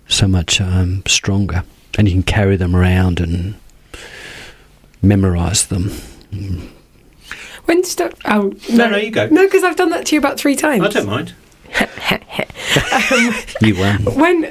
[0.09, 1.63] so much um, stronger,
[1.97, 3.55] and you can carry them around and
[5.01, 5.91] memorize them.
[7.67, 9.29] When sto- oh No, no, you go.
[9.29, 10.83] No, because I've done that to you about three times.
[10.83, 11.35] I don't mind.
[13.61, 13.99] You won.
[14.17, 14.49] When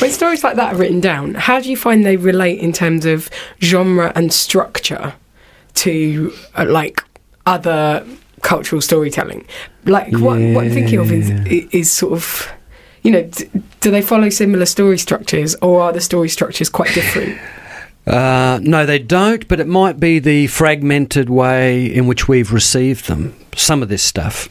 [0.00, 3.04] when stories like that are written down, how do you find they relate in terms
[3.06, 3.30] of
[3.62, 5.14] genre and structure
[5.74, 7.02] to uh, like
[7.46, 8.06] other
[8.42, 9.46] cultural storytelling?
[9.84, 11.30] Like what, what I'm thinking of is,
[11.72, 12.48] is sort of,
[13.02, 13.48] you know, d-
[13.80, 17.38] do they follow similar story structures, or are the story structures quite different?
[18.06, 23.06] Uh, no, they don't, but it might be the fragmented way in which we've received
[23.06, 23.34] them.
[23.54, 24.48] Some of this stuff.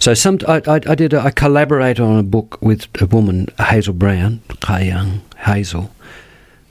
[0.00, 1.12] So some, I, I, I did.
[1.14, 5.92] A, I collaborated on a book with a woman, Hazel Brown, Kayang Hazel,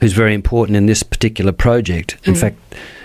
[0.00, 2.18] who's very important in this particular project.
[2.24, 2.58] In fact,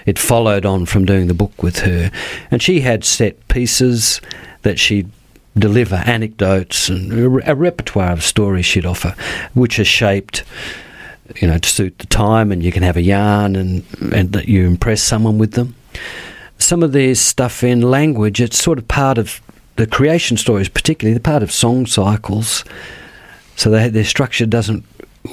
[0.05, 2.11] it followed on from doing the book with her,
[2.49, 4.21] and she had set pieces
[4.61, 5.09] that she'd
[5.57, 9.15] deliver, anecdotes, and a, repertoire of stories she'd offer,
[9.53, 10.43] which are shaped
[11.37, 13.83] you know, to suit the time, and you can have a yarn and
[14.13, 15.75] and that you impress someone with them.
[16.57, 19.41] Some of their stuff in language, it's sort of part of
[19.75, 22.63] the creation stories, particularly the part of song cycles.
[23.55, 24.85] So they, their structure doesn't.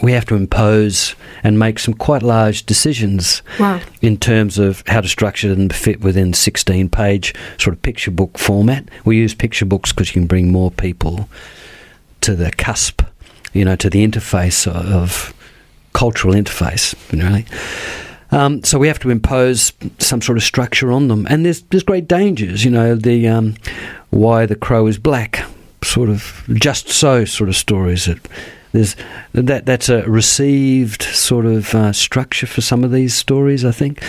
[0.03, 3.81] We have to impose and make some quite large decisions Wow.
[4.03, 8.11] in terms of how to structure it and fit within 16 page sort of picture
[8.11, 8.88] book format.
[9.05, 11.29] We use picture books because you can bring more people
[12.20, 13.03] to the cusp,
[13.53, 15.33] you know, to the interface of
[15.94, 17.46] cultural interface, really.
[18.31, 21.83] Um, so we have to impose some sort of structure on them, and there's there's
[21.83, 22.62] great dangers.
[22.62, 23.55] You know, the um,
[24.11, 25.44] why the crow is black,
[25.83, 28.05] sort of just so sort of stories.
[28.05, 28.18] That
[28.72, 28.96] there's
[29.33, 33.64] that that's a received sort of uh, structure for some of these stories.
[33.64, 34.02] I think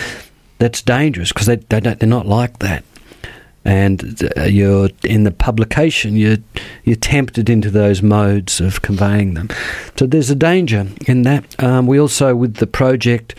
[0.58, 2.84] that's dangerous because they they don't, they're not like that.
[3.62, 6.38] And uh, you're in the publication, you're
[6.84, 9.48] you're tempted into those modes of conveying them.
[9.96, 11.62] So there's a danger in that.
[11.62, 13.34] Um, we also with the project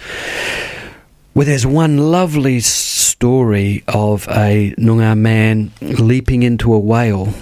[1.33, 7.33] where there's one lovely story of a Noongar man leaping into a whale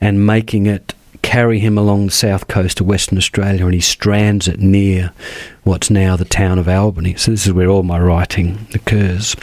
[0.00, 4.48] and making it carry him along the south coast of Western Australia and he strands
[4.48, 5.12] it near
[5.64, 7.14] what's now the town of Albany.
[7.16, 9.36] So this is where all my writing occurs.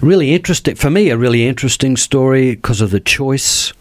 [0.00, 3.72] Really interesting, for me, a really interesting story because of the choice.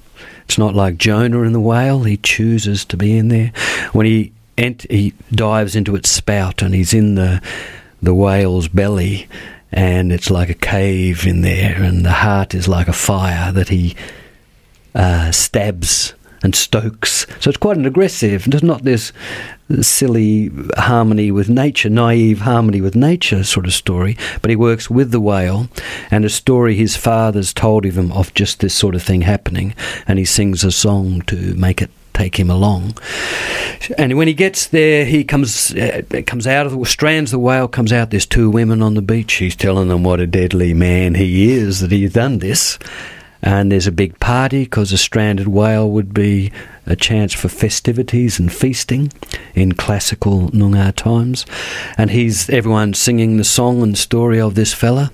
[0.46, 3.52] It's not like Jonah in the whale, he chooses to be in there.
[3.92, 7.42] When he ent- he dives into its spout and he's in the
[8.02, 9.28] the whale's belly
[9.72, 13.70] and it's like a cave in there and the heart is like a fire that
[13.70, 13.96] he
[14.94, 16.14] uh, stabs
[16.44, 17.26] and stokes.
[17.40, 18.46] So it's quite an aggressive.
[18.46, 19.12] There's not this
[19.82, 25.12] silly harmony with nature, naive harmony with nature sort of story, but he works with
[25.12, 25.68] the whale
[26.10, 29.76] and a story his father's told him of just this sort of thing happening,
[30.08, 32.98] and he sings a song to make it take him along.
[33.98, 37.68] And when he gets there, he comes uh, comes out of the strands the whale
[37.68, 38.10] comes out.
[38.10, 39.34] There's two women on the beach.
[39.34, 42.80] He's telling them what a deadly man he is that he's done this.
[43.48, 46.52] And there's a big party because a stranded whale would be
[46.86, 49.10] a chance for festivities and feasting
[49.56, 51.46] in classical Noongar times.
[51.98, 55.14] And he's everyone singing the song and story of this fella.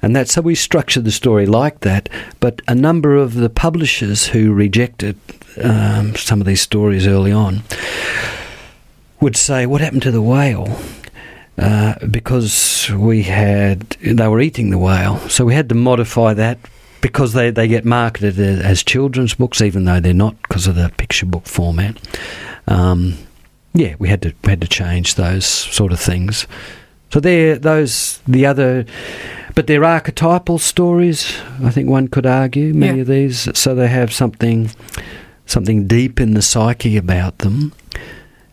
[0.00, 2.08] And that's how we structured the story like that.
[2.38, 5.18] But a number of the publishers who rejected
[5.60, 7.64] um, some of these stories early on
[9.20, 10.78] would say, What happened to the whale?
[11.58, 15.18] Uh, because we had, they were eating the whale.
[15.28, 16.60] So we had to modify that
[17.02, 20.90] because they, they get marketed as children's books, even though they're not because of the
[20.96, 21.98] picture book format.
[22.66, 23.18] Um,
[23.74, 26.46] yeah, we had to we had to change those sort of things.
[27.12, 28.86] So they're those the other,
[29.54, 31.36] but they're archetypal stories.
[31.62, 33.02] I think one could argue many Yeah.
[33.02, 33.48] of these.
[33.58, 34.70] So they have something
[35.44, 37.72] something deep in the psyche about them,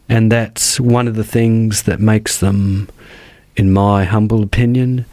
[0.09, 2.89] and that's one of the things that makes them,
[3.55, 5.05] in my humble opinion,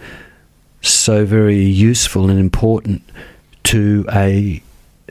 [0.89, 3.03] so very useful and important
[3.65, 4.63] to a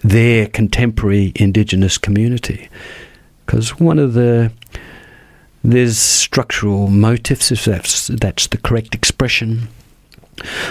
[0.04, 2.70] their contemporary indigenous community.
[3.46, 4.52] Because one of the
[5.64, 9.68] there's structural motifs if that's that's the correct expression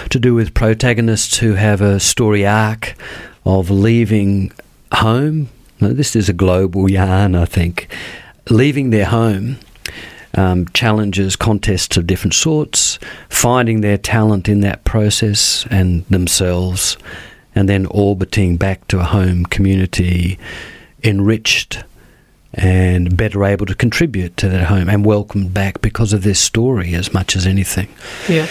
[0.09, 2.95] to do with protagonists who have a story arc
[3.45, 4.51] of leaving
[4.93, 5.49] home.
[5.81, 7.87] Now, this is a global yarn I think.
[8.49, 9.57] Leaving their home
[10.35, 16.97] um, challenges, contests of different sorts, finding their talent in that process and themselves,
[17.55, 20.37] and then orbiting back to a home community
[21.03, 21.83] enriched
[22.53, 26.95] and better able to contribute to that home and welcomed back because of their story
[26.95, 27.87] as much as anything.
[28.29, 28.47] Yeah.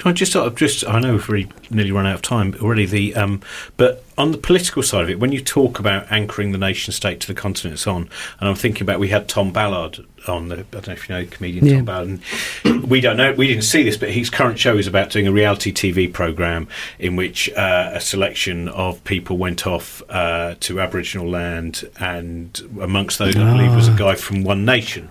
[0.00, 0.82] Can I just sort of just?
[0.86, 2.86] I know we've really nearly run out of time already.
[2.86, 3.42] The um,
[3.76, 7.20] but on the political side of it, when you talk about anchoring the nation state
[7.20, 8.08] to the continent, and so on,
[8.40, 10.48] and I'm thinking about we had Tom Ballard on.
[10.48, 11.74] The, I don't know if you know comedian Yeah.
[11.74, 12.20] Tom Ballard.
[12.64, 13.34] And we don't know.
[13.34, 16.66] We didn't see this, but his current show is about doing a reality TV program
[16.98, 23.18] in which uh, a selection of people went off uh, to Aboriginal land, and amongst
[23.18, 25.10] those, I believe, was a guy from One Nation.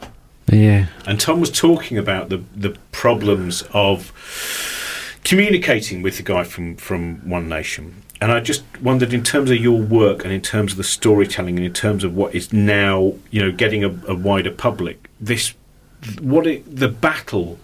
[0.52, 0.88] Yeah.
[1.06, 4.12] And Tom was talking about the the problems of
[5.24, 8.04] communicating with the guy from from One Nation.
[8.22, 11.56] And I just wondered, in terms of your work and in terms of the storytelling
[11.56, 15.54] and in terms of what is now, you know, getting a, a wider public, this,
[16.20, 17.58] what it, the battle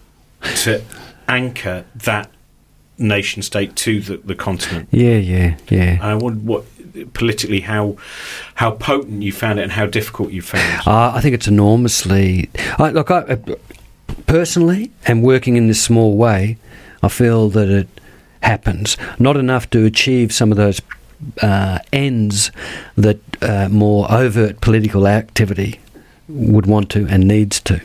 [0.62, 0.82] to
[1.28, 2.30] anchor that
[2.96, 4.88] nation state to the, the continent.
[4.90, 5.92] Yeah, yeah, yeah.
[5.94, 6.64] And I wondered what
[7.12, 7.96] politically how
[8.54, 10.80] how potent you found it and how difficult you found.
[10.80, 10.86] it.
[10.86, 12.48] Uh, I think it's enormously.
[12.78, 13.36] I, look, I, uh,
[14.26, 16.56] personally, and working in this small way,
[17.02, 17.88] I feel that it
[18.40, 18.96] happens.
[19.18, 20.80] Not enough to achieve some of those
[21.42, 22.50] uh, ends
[22.96, 25.80] that uh, more overt political activity
[26.28, 27.80] would want to and needs to.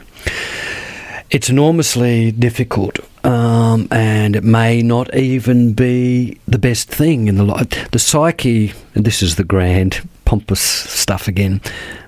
[1.30, 7.44] It's enormously difficult, um, and it may not even be the best thing in the
[7.44, 7.70] life.
[7.92, 11.62] The psyche, and this is the grand, pompous stuff again.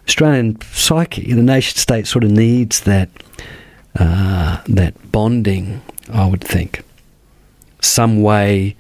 [0.05, 3.09] Australian psyche, the nation state, sort of needs that
[3.97, 5.81] uh, that bonding.
[6.11, 6.83] I would think
[7.85, 8.75] some way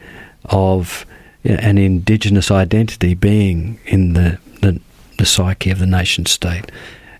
[0.45, 1.05] of
[1.43, 4.79] an indigenous identity being in the, the
[5.17, 6.71] the psyche of the nation state,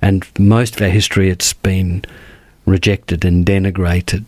[0.01, 2.03] and most of our history, it's been
[2.66, 4.26] rejected and denigrated,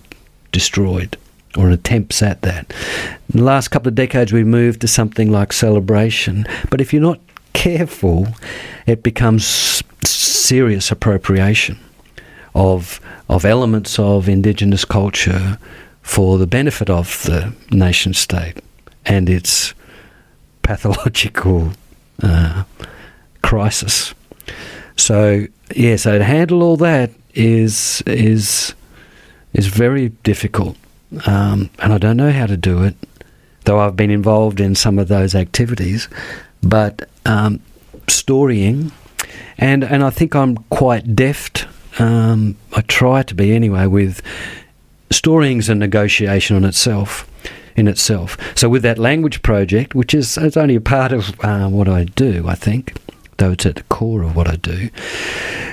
[0.52, 1.18] destroyed,
[1.58, 2.72] or attempts at that.
[3.34, 7.02] In the last couple of decades, we've moved to something like celebration, but if you're
[7.02, 7.20] not
[7.54, 8.28] careful,
[8.86, 11.80] it becomes serious appropriation
[12.54, 15.58] of of elements of indigenous culture
[16.06, 18.62] for the benefit of the nation state
[19.08, 19.74] and its
[20.62, 21.72] pathological
[22.22, 22.64] uh,
[23.42, 24.14] crisis.
[24.96, 28.76] So yeah, so to handle all that is is
[29.54, 30.78] is very difficult,
[31.26, 32.96] um, and I don't know how to do it.
[33.64, 36.08] Though I've been involved in some of those activities,
[36.62, 37.60] but um,
[38.08, 38.92] storying
[39.58, 41.68] and and I think I'm quite deft.
[41.98, 43.88] Um, I try to be anyway.
[43.88, 44.22] With
[45.16, 47.30] storying's a negotiation on itself,
[47.76, 48.38] in itself.
[48.56, 52.04] So with that language project, which is it's only a part of uh, what I
[52.04, 52.94] do, I think,
[53.38, 54.90] though it's at the core of what I do.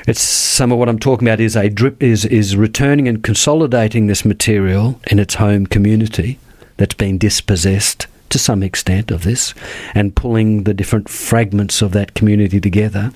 [0.07, 4.07] It's some of what I'm talking about is a drip is is returning and consolidating
[4.07, 6.39] this material in its home community
[6.77, 9.55] that's been dispossessed to some extent of this,
[9.95, 13.13] and pulling the different fragments of that community together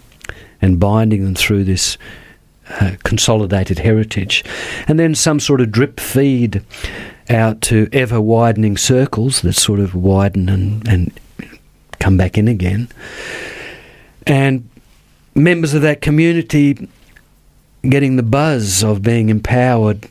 [0.61, 1.97] and binding them through this
[2.69, 4.45] uh, consolidated heritage,
[4.89, 6.63] and then some sort of drip feed
[7.29, 11.21] out to ever widening circles that sort of widen and, and
[11.99, 12.89] come back in again.
[14.27, 14.69] And
[15.35, 16.89] members of that community
[17.83, 20.09] getting the buzz of being empowered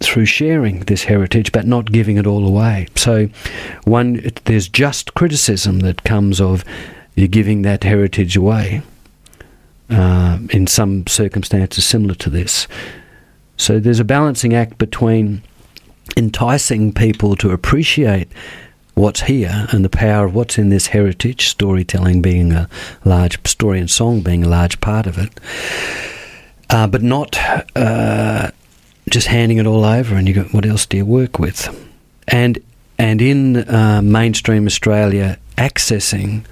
[0.00, 2.86] through sharing this heritage but not giving it all away.
[2.96, 3.28] So
[3.84, 6.64] one there's just criticism that comes of
[7.14, 8.82] you giving that heritage away
[9.90, 12.66] uh, in some circumstances similar to this.
[13.56, 15.42] So there's a balancing act between
[16.16, 18.28] enticing people to appreciate
[18.94, 22.68] what's here and the power of what's in this heritage, storytelling being a
[23.04, 25.38] large story and song being a large part of it,
[26.70, 27.38] uh, but not
[27.76, 28.50] uh,
[29.10, 31.68] just handing it all over and you go, what else do you work with?
[32.28, 32.58] And
[32.98, 36.44] and in uh, mainstream Australia, accessing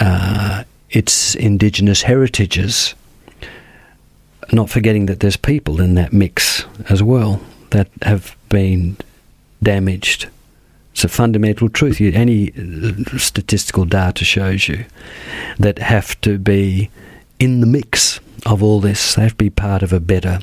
[0.00, 2.94] uh, its indigenous heritages,
[4.52, 8.96] not forgetting that there's people in that mix as well that have been
[9.62, 10.28] damaged.
[10.92, 12.00] It's a fundamental truth.
[12.00, 14.84] Any uh, statistical data shows you
[15.58, 16.90] that have to be
[17.38, 19.14] in the mix of all this.
[19.14, 20.40] They have to be part of a better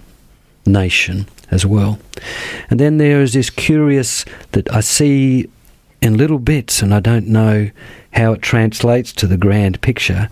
[0.66, 2.00] nation as well.
[2.70, 5.50] And then there is this curious that I see
[6.02, 7.70] in little bits, and I don't know
[8.18, 10.28] how it translates to the grand picture.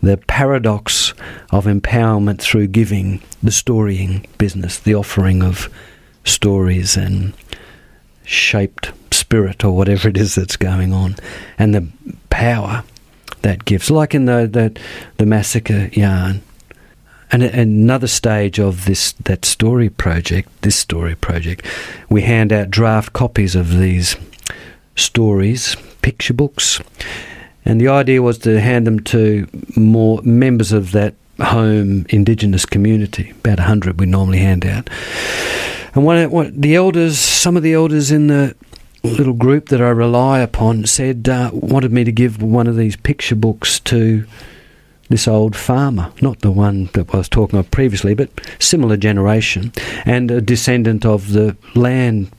[0.00, 1.12] The paradox
[1.50, 5.68] of empowerment through giving, the storying business, the offering of
[6.24, 7.32] stories and
[8.24, 11.16] shaped spirit or whatever it is that's going on,
[11.58, 11.88] and the
[12.30, 12.84] power
[13.42, 14.80] that gives, like in the the,
[15.16, 16.42] the massacre yarn.
[17.32, 21.66] And another stage of this that story project, this story project,
[22.08, 24.16] we hand out draft copies of these
[24.94, 26.80] stories, picture books,
[27.64, 33.32] and the idea was to hand them to more members of that home indigenous community.
[33.40, 34.88] About a hundred we normally hand out.
[35.96, 38.54] And one, one, the elders, some of the elders in the
[39.02, 42.94] little group that I rely upon, said uh, wanted me to give one of these
[42.94, 44.24] picture books to
[45.08, 48.30] this old farmer, not the one that I was talking of previously, but
[48.60, 49.72] similar generation,
[50.04, 52.30] and a descendant of the land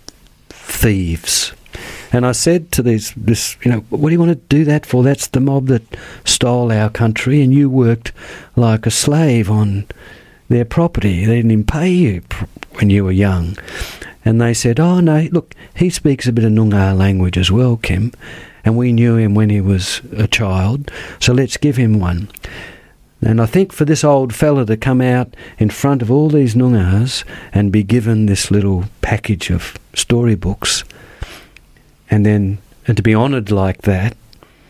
[0.47, 1.51] thieves.
[2.11, 4.85] And I said to these, this, you know, what do you want to do that
[4.85, 5.03] for?
[5.03, 5.83] That's the mob that
[6.25, 8.11] stole our country, and you worked
[8.55, 9.85] like a slave on
[10.49, 11.25] their property.
[11.25, 12.23] They didn't even pay you
[12.75, 13.57] when you were young.
[14.23, 17.77] And they said, oh, no, look, he speaks a bit of Noongar language as well,
[17.77, 18.11] Kim
[18.67, 22.27] and we knew him when he was a child, so let's give him one.
[23.21, 26.53] And I think for this old fella to come out in front of all these
[26.53, 27.23] Noongars
[27.53, 30.83] and be given this little package of storybooks,
[32.09, 34.15] and then and to be honoured like that,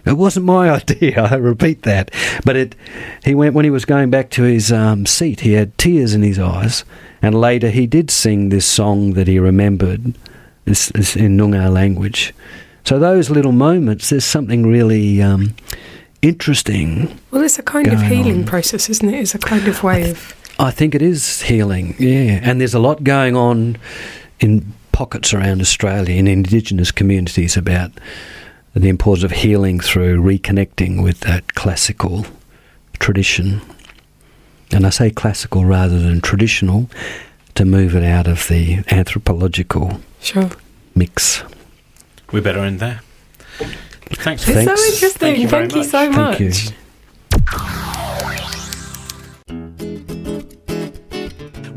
[0.05, 1.21] it wasn't my idea.
[1.21, 2.11] I repeat that,
[2.43, 2.75] but it.
[3.23, 5.41] He went when he was going back to his um, seat.
[5.41, 6.83] He had tears in his eyes,
[7.21, 10.15] and later he did sing this song that he remembered,
[10.65, 12.33] this, this in Noongar language.
[12.83, 15.55] So those little moments, there's something really um,
[16.21, 17.19] interesting.
[17.31, 18.45] Well, it's a kind of healing on.
[18.45, 19.19] process, isn't it?
[19.19, 20.33] It's a kind of way of.
[20.59, 22.39] I think it is healing, yeah.
[22.41, 23.77] And there's a lot going on
[24.39, 27.91] in pockets around Australia in Indigenous communities about
[28.73, 32.25] the importance of healing through reconnecting with that classical
[32.97, 33.61] tradition.
[34.71, 36.89] And I say classical rather than traditional
[37.53, 40.49] to move it out of the anthropological Sure.
[40.95, 41.43] mix.
[42.31, 43.01] We better end there.
[44.09, 44.47] Thanks.
[44.47, 44.81] It's Thanks.
[44.81, 45.19] so interesting.
[45.19, 46.47] Thank you Thank you so Thank you.
[46.49, 46.69] much.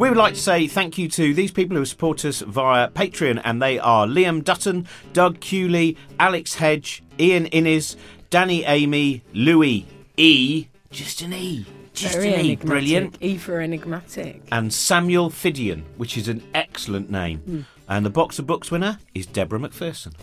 [0.01, 3.43] We would like to say thank you to these people who support us via Patreon,
[3.45, 7.97] and they are Liam Dutton, Doug Cooley, Alex Hedge, Ian Innes,
[8.31, 9.87] Danny Amy, Louis
[10.17, 12.67] E, just an E, just Very an E, enigmatic.
[12.67, 14.41] brilliant, E for enigmatic.
[14.51, 17.41] and Samuel Fidian, which is an excellent name.
[17.41, 17.61] Hmm.
[17.87, 20.15] And the box of books winner is Deborah McPherson.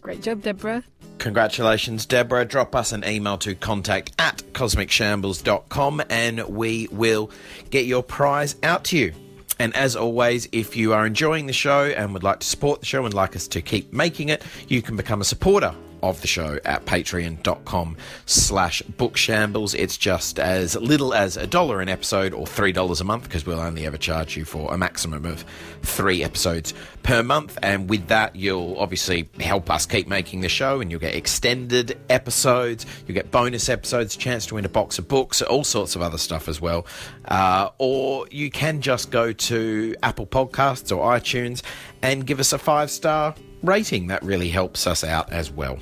[0.00, 0.84] Great job, Deborah.
[1.18, 2.44] Congratulations, Deborah.
[2.44, 7.32] Drop us an email to contact at cosmicshambles.com and we will
[7.70, 9.12] get your prize out to you.
[9.58, 12.86] And as always, if you are enjoying the show and would like to support the
[12.86, 15.74] show and like us to keep making it, you can become a supporter
[16.08, 17.96] of the show at patreon.com
[18.26, 19.74] slash bookshambles.
[19.78, 23.60] It's just as little as a dollar an episode or $3 a month because we'll
[23.60, 25.44] only ever charge you for a maximum of
[25.82, 27.58] three episodes per month.
[27.62, 31.98] And with that, you'll obviously help us keep making the show and you'll get extended
[32.10, 36.02] episodes, you'll get bonus episodes, chance to win a box of books, all sorts of
[36.02, 36.86] other stuff as well.
[37.26, 41.62] Uh, or you can just go to Apple Podcasts or iTunes
[42.02, 44.08] and give us a five star rating.
[44.08, 45.78] That really helps us out as well.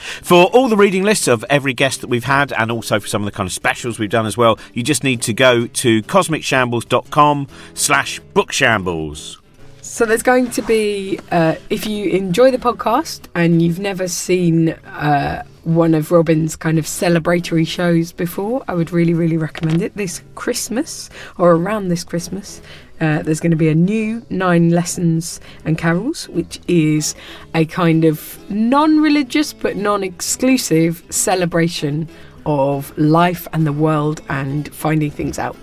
[0.00, 3.20] For all the reading lists of every guest that we've had, and also for some
[3.22, 6.02] of the kind of specials we've done as well, you just need to go to
[6.04, 9.38] cosmicshambles.com slash bookshambles.
[9.82, 14.70] So there's going to be, uh, if you enjoy the podcast and you've never seen
[14.70, 19.94] uh, one of Robin's kind of celebratory shows before, I would really, really recommend it.
[19.94, 22.62] This Christmas, or around this Christmas,
[23.02, 27.16] uh, there's going to be a new Nine Lessons and Carols, which is
[27.52, 32.08] a kind of non religious but non exclusive celebration
[32.46, 35.56] of life and the world and finding things out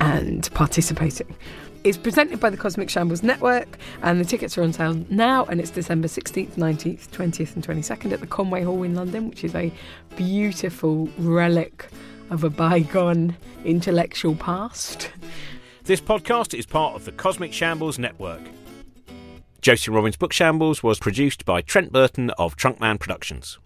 [0.00, 1.36] and participating.
[1.84, 5.44] It's presented by the Cosmic Shambles Network, and the tickets are on sale now.
[5.44, 9.44] And it's December 16th, 19th, 20th, and 22nd at the Conway Hall in London, which
[9.44, 9.70] is a
[10.16, 11.88] beautiful relic
[12.30, 13.36] of a bygone
[13.66, 15.10] intellectual past.
[15.86, 18.40] This podcast is part of the Cosmic Shambles Network.
[19.60, 23.60] Josie Robbins Book Shambles was produced by Trent Burton of Trunkman Productions.